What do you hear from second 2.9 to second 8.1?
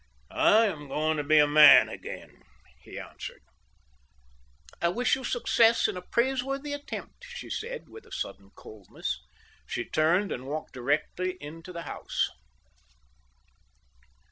answered. "I wish you success in a praiseworthy attempt," she said, with